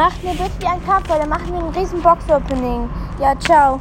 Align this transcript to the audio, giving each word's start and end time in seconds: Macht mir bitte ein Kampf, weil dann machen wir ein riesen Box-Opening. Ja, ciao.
Macht 0.00 0.24
mir 0.24 0.30
bitte 0.30 0.66
ein 0.66 0.82
Kampf, 0.86 1.10
weil 1.10 1.18
dann 1.18 1.28
machen 1.28 1.52
wir 1.52 1.58
ein 1.62 1.74
riesen 1.74 2.00
Box-Opening. 2.00 2.88
Ja, 3.20 3.38
ciao. 3.38 3.78